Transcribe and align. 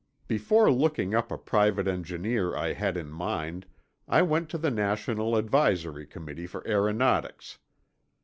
Before 0.27 0.71
looking 0.71 1.13
up 1.13 1.31
a 1.31 1.37
private 1.37 1.87
engineer 1.87 2.55
I 2.55 2.73
had 2.73 2.97
in 2.97 3.11
mind, 3.11 3.67
I 4.07 4.23
went 4.23 4.49
to 4.49 4.57
the 4.57 4.71
National 4.71 5.35
Advisory 5.35 6.07
Committee 6.07 6.47
for 6.47 6.67
Aeronautics. 6.67 7.59